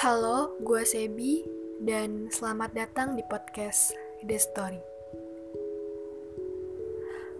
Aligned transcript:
Halo, 0.00 0.56
gue 0.64 0.80
Sebi, 0.80 1.44
dan 1.84 2.32
selamat 2.32 2.72
datang 2.72 3.20
di 3.20 3.24
podcast 3.28 3.92
The 4.24 4.40
Story. 4.40 4.80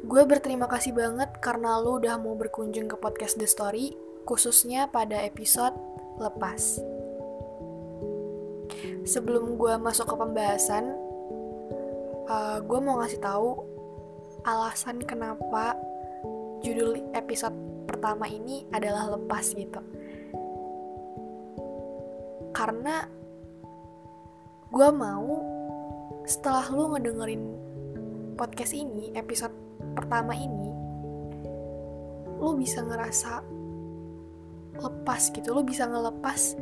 Gue 0.04 0.28
berterima 0.28 0.68
kasih 0.68 0.92
banget 0.92 1.40
karena 1.40 1.80
lu 1.80 1.96
udah 1.96 2.20
mau 2.20 2.36
berkunjung 2.36 2.84
ke 2.84 3.00
podcast 3.00 3.40
The 3.40 3.48
Story, 3.48 3.96
khususnya 4.28 4.92
pada 4.92 5.24
episode 5.24 5.72
lepas. 6.20 6.84
Sebelum 9.08 9.56
gue 9.56 9.80
masuk 9.80 10.12
ke 10.12 10.20
pembahasan, 10.20 10.84
uh, 12.28 12.60
gue 12.60 12.78
mau 12.84 13.00
ngasih 13.00 13.24
tahu 13.24 13.56
alasan 14.44 15.00
kenapa 15.08 15.80
judul 16.60 17.08
episode 17.16 17.56
pertama 17.88 18.28
ini 18.28 18.68
adalah 18.68 19.16
lepas 19.16 19.48
gitu 19.56 19.80
karena 22.60 23.08
gue 24.68 24.88
mau 24.92 25.40
setelah 26.28 26.68
lu 26.68 26.92
ngedengerin 26.92 27.56
podcast 28.36 28.76
ini 28.76 29.16
episode 29.16 29.56
pertama 29.96 30.36
ini 30.36 30.68
lu 32.36 32.60
bisa 32.60 32.84
ngerasa 32.84 33.40
lepas 34.76 35.32
gitu. 35.32 35.56
Lu 35.56 35.64
bisa 35.64 35.88
ngelepas 35.88 36.56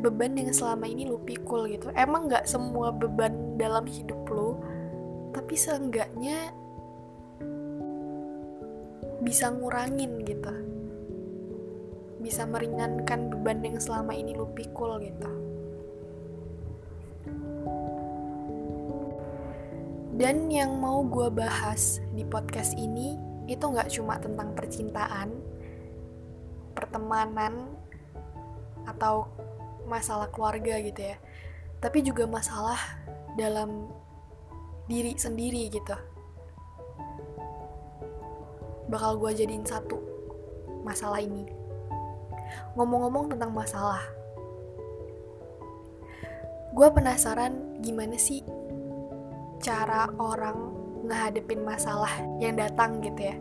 beban 0.00 0.36
yang 0.36 0.52
selama 0.52 0.84
ini 0.84 1.08
lu 1.08 1.16
pikul 1.24 1.72
gitu. 1.72 1.88
Emang 1.96 2.28
nggak 2.28 2.44
semua 2.44 2.92
beban 2.92 3.56
dalam 3.56 3.88
hidup 3.88 4.20
lu 4.28 4.60
tapi 5.32 5.56
seenggaknya 5.56 6.52
bisa 9.24 9.52
ngurangin 9.52 10.20
gitu 10.24 10.52
bisa 12.20 12.44
meringankan 12.44 13.32
beban 13.32 13.64
yang 13.64 13.80
selama 13.80 14.12
ini 14.12 14.36
lu 14.36 14.44
pikul 14.52 15.00
gitu. 15.00 15.30
Dan 20.20 20.52
yang 20.52 20.76
mau 20.76 21.00
gue 21.00 21.32
bahas 21.32 22.04
di 22.12 22.28
podcast 22.28 22.76
ini 22.76 23.16
itu 23.48 23.64
nggak 23.64 23.88
cuma 23.88 24.20
tentang 24.20 24.52
percintaan, 24.52 25.32
pertemanan, 26.76 27.72
atau 28.84 29.32
masalah 29.88 30.28
keluarga 30.28 30.76
gitu 30.84 31.00
ya, 31.00 31.16
tapi 31.80 32.04
juga 32.04 32.28
masalah 32.28 32.78
dalam 33.40 33.88
diri 34.92 35.16
sendiri 35.16 35.72
gitu. 35.72 35.96
Bakal 38.92 39.16
gue 39.24 39.40
jadiin 39.40 39.64
satu 39.64 39.96
masalah 40.84 41.24
ini 41.24 41.59
ngomong-ngomong 42.80 43.36
tentang 43.36 43.52
masalah. 43.52 44.00
Gue 46.72 46.88
penasaran 46.88 47.76
gimana 47.84 48.16
sih 48.16 48.40
cara 49.60 50.08
orang 50.16 50.72
ngehadepin 51.04 51.60
masalah 51.60 52.08
yang 52.40 52.56
datang 52.56 53.04
gitu 53.04 53.20
ya. 53.28 53.36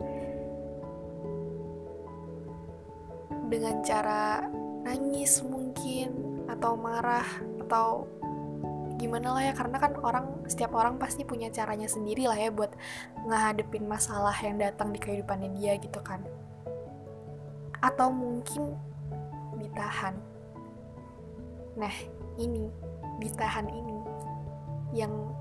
Dengan 3.48 3.80
cara 3.82 4.44
nangis 4.84 5.40
mungkin, 5.42 6.44
atau 6.52 6.76
marah, 6.76 7.26
atau 7.64 8.04
gimana 9.00 9.32
lah 9.32 9.44
ya 9.48 9.54
karena 9.56 9.80
kan 9.80 9.96
orang 10.04 10.44
setiap 10.52 10.76
orang 10.76 11.00
pasti 11.00 11.24
punya 11.24 11.48
caranya 11.48 11.88
sendiri 11.88 12.28
lah 12.28 12.36
ya 12.36 12.52
buat 12.52 12.76
ngehadepin 13.24 13.88
masalah 13.88 14.36
yang 14.44 14.60
datang 14.60 14.92
di 14.92 15.00
kehidupannya 15.00 15.56
dia 15.56 15.80
gitu 15.80 16.04
kan 16.04 16.20
atau 17.80 18.12
mungkin 18.12 18.76
ditahan. 19.80 20.12
Nah, 21.80 21.96
ini 22.36 22.68
ditahan 23.24 23.72
ini 23.72 23.96
yang 24.92 25.32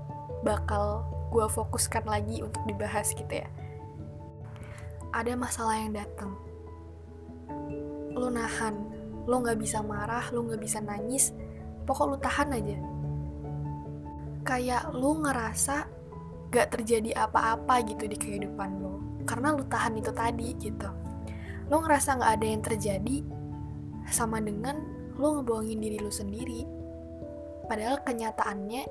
bakal 0.47 1.03
gue 1.27 1.43
fokuskan 1.43 2.07
lagi 2.07 2.39
untuk 2.39 2.63
dibahas 2.63 3.11
gitu 3.11 3.27
ya. 3.43 3.51
Ada 5.11 5.35
masalah 5.35 5.75
yang 5.75 5.91
datang. 5.91 6.31
Lo 8.15 8.31
nahan, 8.31 8.79
lo 9.27 9.43
gak 9.43 9.59
bisa 9.59 9.83
marah, 9.83 10.23
lo 10.31 10.47
gak 10.47 10.63
bisa 10.63 10.79
nangis, 10.79 11.35
pokok 11.83 12.15
lo 12.15 12.15
tahan 12.15 12.55
aja. 12.55 12.79
Kayak 14.47 14.95
lo 14.95 15.19
ngerasa 15.19 15.83
gak 16.47 16.79
terjadi 16.79 17.27
apa-apa 17.27 17.83
gitu 17.83 18.07
di 18.07 18.15
kehidupan 18.15 18.71
lo. 18.79 19.03
Karena 19.27 19.51
lo 19.51 19.67
tahan 19.67 19.99
itu 19.99 20.15
tadi 20.15 20.55
gitu. 20.55 20.87
Lo 21.67 21.83
ngerasa 21.83 22.15
gak 22.23 22.31
ada 22.39 22.47
yang 22.47 22.63
terjadi, 22.63 23.38
sama 24.11 24.43
dengan 24.43 24.79
lo 25.19 25.39
ngebohongin 25.39 25.79
diri 25.79 25.97
lo 25.99 26.11
sendiri. 26.11 26.65
Padahal 27.69 28.01
kenyataannya 28.01 28.83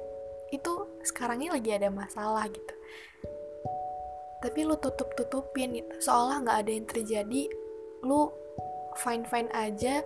itu 0.55 0.73
sekarang 1.05 1.45
ini 1.45 1.49
lagi 1.53 1.71
ada 1.75 1.89
masalah 1.93 2.47
gitu. 2.49 2.75
Tapi 4.39 4.63
lo 4.63 4.79
tutup-tutupin 4.79 5.75
gitu, 5.75 5.95
seolah 5.99 6.47
nggak 6.47 6.59
ada 6.63 6.71
yang 6.71 6.87
terjadi, 6.87 7.43
lo 8.07 8.31
fine-fine 9.03 9.51
aja 9.51 10.03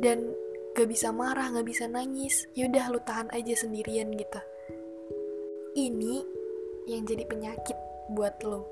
dan 0.00 0.32
gak 0.72 0.88
bisa 0.88 1.12
marah, 1.12 1.52
gak 1.52 1.68
bisa 1.68 1.84
nangis. 1.84 2.48
Yaudah 2.56 2.88
lo 2.88 3.00
tahan 3.04 3.28
aja 3.32 3.52
sendirian 3.56 4.08
gitu. 4.16 4.40
Ini 5.76 6.14
yang 6.88 7.04
jadi 7.04 7.24
penyakit 7.28 7.76
buat 8.12 8.40
lo. 8.44 8.68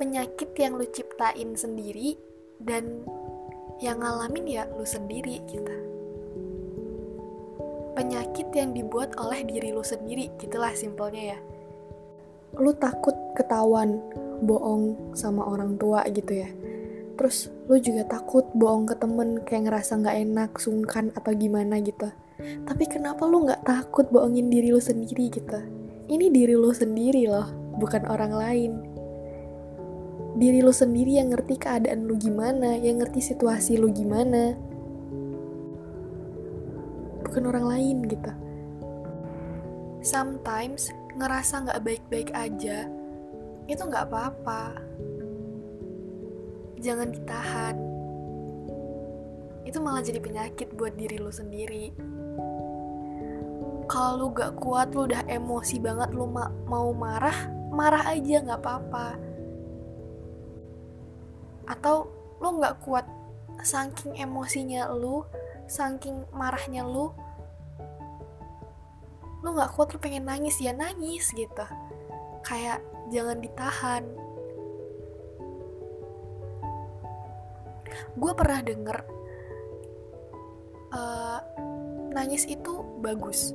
Penyakit 0.00 0.56
yang 0.56 0.80
lo 0.80 0.88
ciptain 0.88 1.52
sendiri 1.52 2.16
dan 2.60 3.04
yang 3.78 4.02
ngalamin 4.02 4.46
ya 4.46 4.66
lu 4.74 4.82
sendiri 4.82 5.38
gitu. 5.46 5.74
Penyakit 7.94 8.50
yang 8.54 8.74
dibuat 8.74 9.14
oleh 9.18 9.42
diri 9.46 9.70
lu 9.70 9.82
sendiri 9.82 10.30
gitulah 10.38 10.74
simpelnya 10.74 11.34
ya. 11.34 11.38
Lu 12.58 12.74
takut 12.74 13.14
ketahuan 13.38 14.02
bohong 14.42 15.14
sama 15.14 15.46
orang 15.46 15.78
tua 15.78 16.02
gitu 16.10 16.42
ya. 16.42 16.50
Terus 17.18 17.50
lu 17.66 17.78
juga 17.82 18.06
takut 18.06 18.46
bohong 18.54 18.86
ke 18.86 18.94
temen 18.98 19.42
kayak 19.42 19.70
ngerasa 19.70 19.98
nggak 19.98 20.16
enak 20.26 20.50
sungkan 20.58 21.10
atau 21.14 21.34
gimana 21.34 21.78
gitu. 21.82 22.10
Tapi 22.38 22.84
kenapa 22.86 23.26
lu 23.26 23.46
nggak 23.46 23.66
takut 23.66 24.06
bohongin 24.10 24.50
diri 24.50 24.70
lu 24.70 24.78
sendiri 24.78 25.26
gitu? 25.30 25.58
Ini 26.06 26.30
diri 26.30 26.54
lu 26.54 26.70
sendiri 26.70 27.26
loh 27.26 27.50
bukan 27.78 28.10
orang 28.10 28.34
lain 28.34 28.70
diri 30.38 30.62
lu 30.62 30.70
sendiri 30.70 31.18
yang 31.18 31.34
ngerti 31.34 31.58
keadaan 31.58 32.06
lu 32.06 32.14
gimana, 32.14 32.78
yang 32.78 33.02
ngerti 33.02 33.18
situasi 33.18 33.74
lu 33.74 33.90
gimana. 33.90 34.54
Bukan 37.26 37.42
orang 37.50 37.66
lain 37.66 38.06
gitu. 38.06 38.32
Sometimes 39.98 40.94
ngerasa 41.18 41.66
nggak 41.66 41.82
baik-baik 41.82 42.30
aja, 42.38 42.86
itu 43.66 43.82
nggak 43.82 44.06
apa-apa. 44.06 44.78
Jangan 46.78 47.10
ditahan. 47.10 47.76
Itu 49.66 49.82
malah 49.82 50.06
jadi 50.06 50.22
penyakit 50.22 50.70
buat 50.78 50.94
diri 50.94 51.18
lu 51.18 51.34
sendiri. 51.34 51.90
Kalau 53.90 54.20
lu 54.20 54.26
gak 54.36 54.60
kuat, 54.60 54.92
lu 54.92 55.08
udah 55.08 55.24
emosi 55.26 55.80
banget, 55.80 56.12
lu 56.12 56.28
ma 56.28 56.52
mau 56.68 56.92
marah, 56.92 57.48
marah 57.72 58.04
aja 58.12 58.44
nggak 58.44 58.60
apa-apa 58.60 59.27
atau 61.68 62.08
lo 62.40 62.48
nggak 62.56 62.80
kuat 62.82 63.04
saking 63.60 64.16
emosinya 64.16 64.88
lu 64.88 65.26
saking 65.68 66.24
marahnya 66.32 66.86
lu 66.86 67.12
lu 69.44 69.54
nggak 69.54 69.70
kuat 69.76 69.94
lu 69.94 69.98
pengen 70.02 70.26
nangis 70.26 70.58
ya 70.58 70.74
nangis 70.74 71.30
gitu. 71.30 71.66
Kayak 72.42 72.82
jangan 73.14 73.38
ditahan. 73.38 74.02
Gue 78.18 78.32
pernah 78.34 78.60
denger 78.66 78.98
uh, 80.90 81.38
nangis 82.10 82.50
itu 82.50 82.82
bagus. 82.98 83.54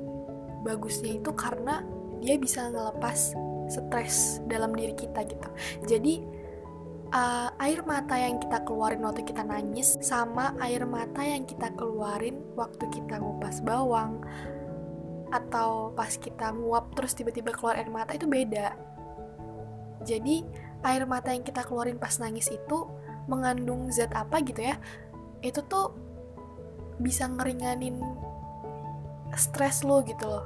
Bagusnya 0.63 1.19
itu 1.19 1.31
karena 1.35 1.83
dia 2.23 2.39
bisa 2.39 2.71
ngelepas 2.71 3.35
stres 3.67 4.39
dalam 4.47 4.71
diri 4.71 4.95
kita 4.95 5.27
gitu. 5.27 5.49
Jadi 5.83 6.23
uh, 7.13 7.49
air 7.61 7.85
mata 7.85 8.17
yang 8.17 8.41
kita 8.41 8.65
keluarin 8.65 9.05
waktu 9.05 9.21
kita 9.23 9.45
nangis 9.45 9.95
sama 10.01 10.57
air 10.59 10.83
mata 10.83 11.21
yang 11.21 11.45
kita 11.45 11.69
keluarin 11.77 12.41
waktu 12.57 12.89
kita 12.89 13.21
ngupas 13.21 13.61
bawang 13.61 14.19
atau 15.29 15.93
pas 15.93 16.13
kita 16.13 16.53
nguap 16.53 16.93
terus 16.93 17.13
tiba-tiba 17.17 17.53
keluar 17.53 17.77
air 17.77 17.89
mata 17.89 18.17
itu 18.17 18.25
beda. 18.25 18.73
Jadi 20.03 20.43
air 20.83 21.05
mata 21.07 21.31
yang 21.31 21.45
kita 21.45 21.63
keluarin 21.63 22.01
pas 22.01 22.17
nangis 22.19 22.49
itu 22.51 22.89
mengandung 23.29 23.87
zat 23.93 24.11
apa 24.13 24.41
gitu 24.43 24.61
ya? 24.61 24.75
Itu 25.41 25.63
tuh 25.65 25.95
bisa 27.01 27.25
ngeringanin 27.29 27.97
stres 29.33 29.81
lo 29.81 30.05
gitu 30.05 30.25
loh. 30.29 30.45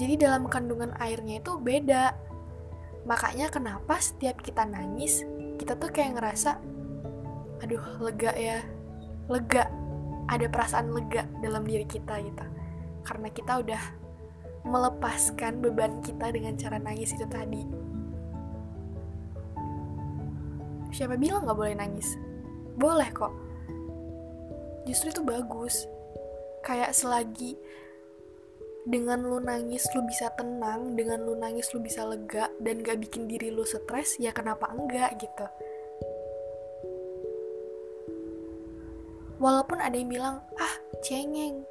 Jadi 0.00 0.24
dalam 0.24 0.48
kandungan 0.48 0.96
airnya 0.98 1.38
itu 1.38 1.60
beda 1.60 2.16
Makanya 3.04 3.52
kenapa 3.52 4.00
setiap 4.00 4.40
kita 4.40 4.64
nangis, 4.64 5.24
kita 5.60 5.76
tuh 5.76 5.92
kayak 5.92 6.16
ngerasa, 6.16 6.56
aduh 7.60 7.84
lega 8.00 8.32
ya, 8.32 8.58
lega. 9.28 9.68
ada 10.24 10.48
perasaan 10.48 10.88
lega 10.88 11.28
dalam 11.44 11.68
diri 11.68 11.84
kita 11.84 12.16
gitu. 12.24 12.44
Karena 13.04 13.28
kita 13.28 13.60
udah 13.60 13.82
melepaskan 14.64 15.60
beban 15.60 16.00
kita 16.00 16.32
dengan 16.32 16.56
cara 16.56 16.80
nangis 16.80 17.12
itu 17.12 17.28
tadi. 17.28 17.60
Siapa 20.96 21.20
bilang 21.20 21.44
nggak 21.44 21.58
boleh 21.60 21.76
nangis? 21.76 22.16
Boleh 22.80 23.04
kok. 23.12 23.36
Justru 24.88 25.12
itu 25.12 25.20
bagus. 25.20 25.84
Kayak 26.64 26.96
selagi 26.96 27.60
dengan 28.84 29.24
lu 29.24 29.40
nangis 29.40 29.88
lu 29.96 30.04
bisa 30.04 30.28
tenang 30.36 30.92
dengan 30.92 31.24
lu 31.24 31.32
nangis 31.40 31.72
lu 31.72 31.80
bisa 31.80 32.04
lega 32.04 32.52
dan 32.60 32.84
gak 32.84 33.00
bikin 33.00 33.24
diri 33.24 33.48
lu 33.48 33.64
stres 33.64 34.20
ya 34.20 34.28
kenapa 34.30 34.68
enggak 34.76 35.16
gitu. 35.16 35.46
Walaupun 39.40 39.80
ada 39.80 39.96
yang 39.96 40.12
bilang 40.12 40.36
ah 40.60 40.74
cengeng. 41.00 41.64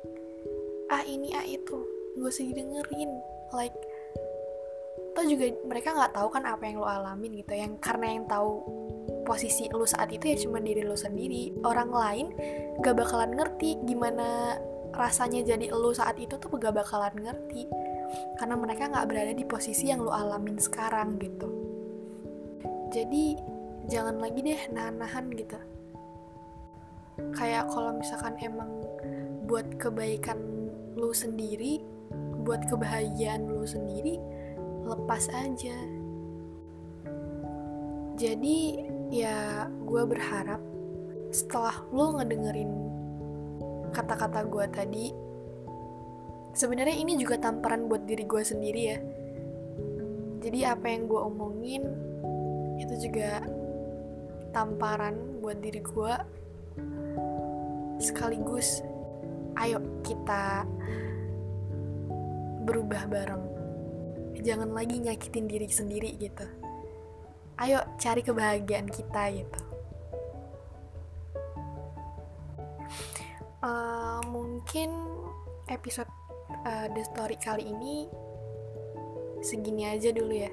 Ah 0.90 1.06
ini 1.06 1.34
ah 1.38 1.46
itu. 1.46 1.78
Gak 2.18 2.30
usah 2.34 2.46
didengerin. 2.50 3.12
Like 3.54 3.78
toh 5.14 5.26
juga 5.30 5.46
mereka 5.70 5.94
nggak 5.94 6.18
tahu 6.18 6.28
kan 6.34 6.44
apa 6.50 6.66
yang 6.66 6.82
lo 6.82 6.90
alamin 6.90 7.38
gitu. 7.38 7.54
Yang 7.54 7.78
karena 7.78 8.18
yang 8.18 8.26
tahu 8.26 8.52
posisi 9.24 9.70
lu 9.70 9.86
saat 9.86 10.10
itu 10.10 10.34
ya 10.34 10.38
cuma 10.42 10.58
diri 10.58 10.82
lu 10.82 10.98
sendiri. 10.98 11.54
Orang 11.62 11.94
lain 11.94 12.34
gak 12.82 12.98
bakalan 12.98 13.38
ngerti 13.38 13.78
gimana 13.86 14.58
rasanya 14.94 15.42
jadi 15.42 15.74
lu 15.74 15.92
saat 15.92 16.16
itu 16.22 16.38
tuh 16.38 16.54
gak 16.58 16.78
bakalan 16.78 17.14
ngerti. 17.18 17.66
Karena 18.38 18.54
mereka 18.54 18.94
nggak 18.94 19.10
berada 19.10 19.34
di 19.34 19.42
posisi 19.42 19.90
yang 19.90 20.06
lu 20.06 20.14
alamin 20.14 20.62
sekarang 20.62 21.18
gitu. 21.18 21.50
Jadi 22.94 23.36
jangan 23.90 24.22
lagi 24.22 24.40
deh 24.46 24.62
nahan-nahan 24.70 25.26
gitu. 25.34 25.58
Kayak 27.34 27.74
kalau 27.74 27.98
misalkan 27.98 28.38
emang 28.38 28.70
buat 29.50 29.66
kebaikan 29.82 30.38
lu 30.94 31.10
sendiri 31.10 31.82
buat 32.44 32.62
kebahagiaan 32.68 33.50
lu 33.50 33.66
sendiri 33.66 34.20
lepas 34.84 35.32
aja. 35.34 35.78
Jadi 38.14 38.86
ya 39.10 39.66
gue 39.66 40.04
berharap 40.06 40.62
setelah 41.34 41.74
lu 41.90 42.14
ngedengerin 42.20 42.93
kata-kata 43.94 44.42
gue 44.50 44.66
tadi 44.74 45.06
sebenarnya 46.58 46.98
ini 46.98 47.14
juga 47.22 47.38
tamparan 47.38 47.86
buat 47.86 48.06
diri 48.10 48.26
gue 48.26 48.42
sendiri 48.42 48.82
ya. 48.82 48.98
Jadi 50.44 50.60
apa 50.68 50.86
yang 50.90 51.08
gue 51.08 51.22
omongin 51.22 51.84
itu 52.82 53.08
juga 53.10 53.46
tamparan 54.52 55.40
buat 55.40 55.62
diri 55.62 55.80
gue 55.80 56.14
sekaligus 58.02 58.84
ayo 59.62 59.80
kita 60.02 60.68
berubah 62.66 63.08
bareng. 63.08 63.44
Jangan 64.44 64.76
lagi 64.76 65.00
nyakitin 65.00 65.46
diri 65.48 65.70
sendiri 65.72 66.10
gitu. 66.20 66.44
Ayo 67.62 67.80
cari 68.02 68.26
kebahagiaan 68.26 68.90
kita 68.90 69.30
gitu 69.32 69.73
uh, 73.64 74.20
mungkin 74.28 74.92
episode 75.72 76.12
uh, 76.68 76.92
The 76.92 77.04
Story 77.08 77.40
kali 77.40 77.72
ini 77.72 78.12
segini 79.40 79.88
aja 79.88 80.12
dulu 80.12 80.34
ya. 80.36 80.52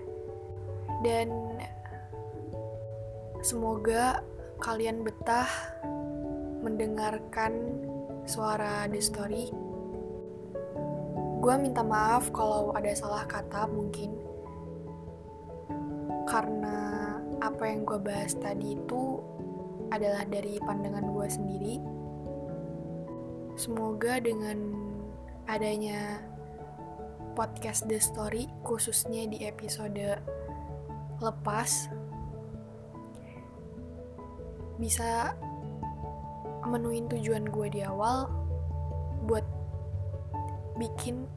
Dan 1.03 1.59
semoga 3.43 4.23
kalian 4.63 5.03
betah 5.03 5.51
mendengarkan 6.63 7.83
suara 8.25 8.87
The 8.87 9.03
Story. 9.03 9.51
Gue 11.41 11.55
minta 11.57 11.81
maaf 11.81 12.29
kalau 12.31 12.77
ada 12.77 12.93
salah 12.93 13.25
kata 13.25 13.67
mungkin. 13.67 14.13
Karena 16.29 16.79
apa 17.41 17.65
yang 17.65 17.89
gue 17.89 17.97
bahas 17.97 18.37
tadi 18.37 18.77
itu 18.77 19.19
adalah 19.91 20.23
dari 20.29 20.61
pandangan 20.61 21.09
gue 21.11 21.27
sendiri 21.27 21.75
Semoga 23.61 24.17
dengan 24.25 24.57
adanya 25.45 26.25
podcast 27.37 27.85
The 27.85 28.01
Story, 28.01 28.49
khususnya 28.65 29.29
di 29.29 29.45
episode 29.45 30.17
lepas, 31.21 31.93
bisa 34.81 35.37
menuin 36.73 37.05
tujuan 37.13 37.53
gue 37.53 37.69
di 37.69 37.85
awal 37.85 38.33
buat 39.29 39.45
bikin 40.81 41.29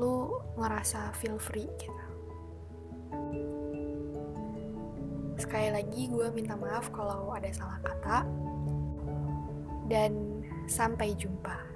lu 0.00 0.40
ngerasa 0.56 1.12
feel 1.12 1.36
free 1.36 1.68
gitu. 1.76 2.04
Sekali 5.36 5.68
lagi 5.76 6.08
gue 6.08 6.24
minta 6.32 6.56
maaf 6.56 6.88
kalau 6.88 7.36
ada 7.36 7.52
salah 7.52 7.84
kata 7.84 8.24
dan 9.92 10.33
Sampai 10.66 11.14
jumpa. 11.14 11.73